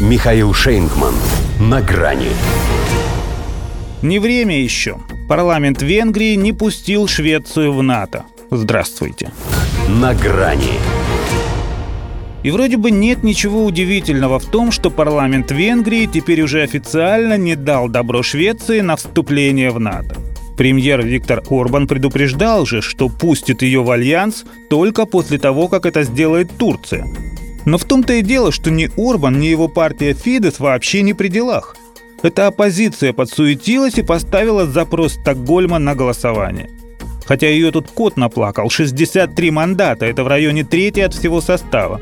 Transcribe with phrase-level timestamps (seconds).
[0.00, 1.12] Михаил Шейнгман.
[1.58, 2.28] На грани.
[4.00, 4.98] Не время еще.
[5.28, 8.22] Парламент Венгрии не пустил Швецию в НАТО.
[8.48, 9.32] Здравствуйте.
[9.88, 10.78] На грани.
[12.44, 17.56] И вроде бы нет ничего удивительного в том, что парламент Венгрии теперь уже официально не
[17.56, 20.14] дал добро Швеции на вступление в НАТО.
[20.56, 26.04] Премьер Виктор Орбан предупреждал же, что пустит ее в альянс только после того, как это
[26.04, 27.04] сделает Турция.
[27.68, 31.28] Но в том-то и дело, что ни Орбан, ни его партия Фидес вообще не при
[31.28, 31.76] делах.
[32.22, 36.70] Эта оппозиция подсуетилась и поставила запрос Стокгольма на голосование.
[37.26, 42.00] Хотя ее тут кот наплакал, 63 мандата, это в районе трети от всего состава.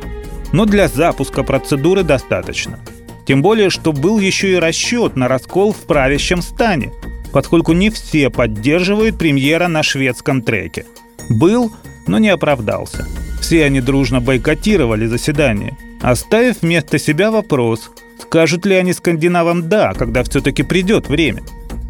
[0.52, 2.78] Но для запуска процедуры достаточно.
[3.26, 6.92] Тем более, что был еще и расчет на раскол в правящем стане,
[7.32, 10.86] поскольку не все поддерживают премьера на шведском треке.
[11.28, 11.72] Был,
[12.06, 13.08] но не оправдался.
[13.40, 17.90] Все они дружно бойкотировали заседание, оставив вместо себя вопрос,
[18.20, 21.42] скажут ли они скандинавам «да», когда все-таки придет время.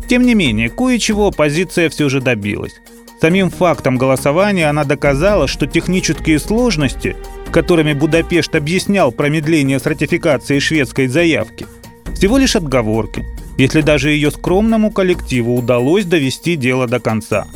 [0.09, 2.81] Тем не менее, кое-чего оппозиция все же добилась.
[3.21, 7.17] Самим фактом голосования она доказала, что технические сложности,
[7.51, 11.67] которыми Будапешт объяснял промедление с ратификацией шведской заявки,
[12.15, 13.25] всего лишь отговорки,
[13.57, 17.47] если даже ее скромному коллективу удалось довести дело до конца,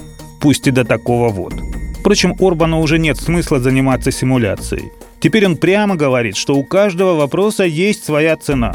[0.41, 1.55] пусть и до такого вот.
[2.00, 4.90] Впрочем, Орбану уже нет смысла заниматься симуляцией.
[5.20, 8.74] Теперь он прямо говорит, что у каждого вопроса есть своя цена.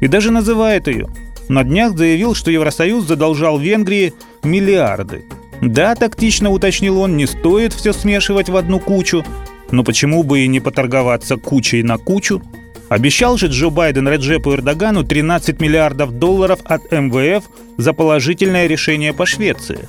[0.00, 1.08] И даже называет ее.
[1.48, 5.24] На днях заявил, что Евросоюз задолжал Венгрии миллиарды.
[5.62, 9.24] Да, тактично уточнил он, не стоит все смешивать в одну кучу,
[9.70, 12.42] но почему бы и не поторговаться кучей на кучу?
[12.88, 17.44] Обещал же Джо Байден Реджепу Эрдогану 13 миллиардов долларов от МВФ
[17.76, 19.88] за положительное решение по Швеции.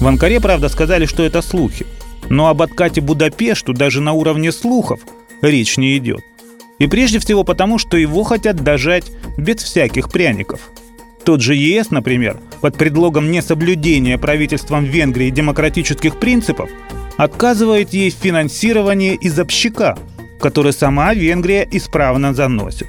[0.00, 1.86] В Анкаре, правда, сказали, что это слухи.
[2.28, 5.00] Но об откате Будапешту даже на уровне слухов
[5.40, 6.20] речь не идет.
[6.78, 10.70] И прежде всего потому, что его хотят дожать без всяких пряников.
[11.24, 16.70] Тот же ЕС, например, под предлогом несоблюдения правительством Венгрии демократических принципов,
[17.16, 19.98] отказывает ей в финансировании из общака,
[20.40, 22.86] который сама Венгрия исправно заносит.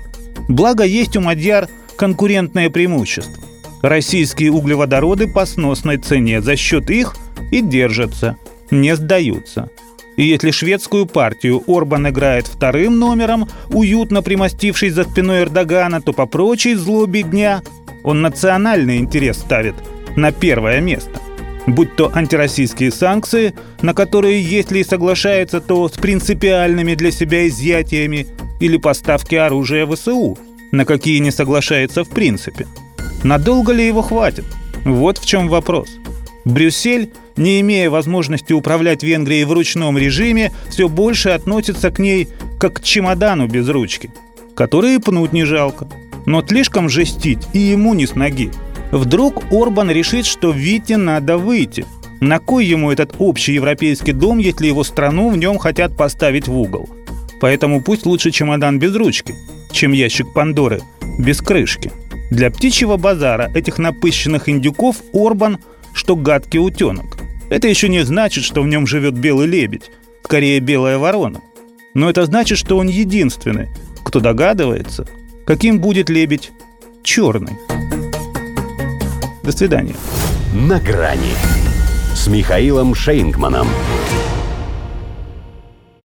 [0.47, 1.67] Благо есть у Мадьяр
[1.97, 3.43] конкурентное преимущество.
[3.81, 7.15] Российские углеводороды по сносной цене за счет их
[7.51, 8.37] и держатся–
[8.71, 9.69] не сдаются.
[10.17, 16.25] И если шведскую партию Орбан играет вторым номером, уютно примостившись за спиной Эрдогана, то по
[16.25, 17.61] прочей злобе дня
[18.03, 19.75] он национальный интерес ставит
[20.15, 21.21] на первое место.
[21.67, 28.27] Будь то антироссийские санкции, на которые, если и соглашается, то с принципиальными для себя изъятиями,
[28.59, 30.37] или поставки оружия ВСУ,
[30.71, 32.67] на какие не соглашается в принципе.
[33.23, 34.45] Надолго ли его хватит?
[34.85, 35.89] Вот в чем вопрос.
[36.45, 42.27] Брюссель не имея возможности управлять Венгрией в ручном режиме, все больше относится к ней
[42.59, 44.11] как к чемодану без ручки,
[44.55, 45.87] который пнуть не жалко.
[46.25, 48.51] Но слишком жестить и ему не с ноги.
[48.91, 51.85] Вдруг Орбан решит, что Вите надо выйти.
[52.19, 56.59] На кой ему этот общий европейский дом, если его страну в нем хотят поставить в
[56.59, 56.89] угол?
[57.39, 59.33] Поэтому пусть лучше чемодан без ручки,
[59.71, 60.81] чем ящик Пандоры
[61.17, 61.91] без крышки.
[62.31, 65.59] Для птичьего базара этих напыщенных индюков Орбан,
[65.93, 67.18] что гадкий утенок.
[67.49, 69.91] Это еще не значит, что в нем живет белый лебедь,
[70.23, 71.41] скорее белая ворона.
[71.93, 73.69] Но это значит, что он единственный,
[74.03, 75.07] кто догадывается,
[75.45, 76.51] каким будет лебедь
[77.03, 77.53] черный.
[79.43, 79.95] До свидания.
[80.53, 81.33] На грани
[82.13, 83.67] с Михаилом Шейнгманом.